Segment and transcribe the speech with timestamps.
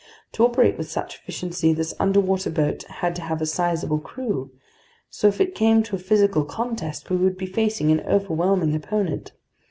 [0.31, 4.49] To operate with such efficiency, this underwater boat had to have a sizeable crew,
[5.11, 9.33] so if it came to a physical contest, we would be facing an overwhelming opponent.